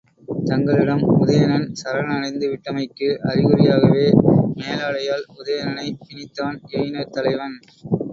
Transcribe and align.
தங்களிடம் 0.45 1.01
உதயணன் 1.17 1.67
சரணடைந்து 1.81 2.47
விட்டமைக்கு 2.47 3.09
அறிகுறியாகவே 3.23 4.07
மேலாடையால் 4.55 5.27
உதயணனைப் 5.37 6.01
பிணித்தான் 6.01 6.57
எயினர் 6.71 7.09
தலைவன். 7.09 7.57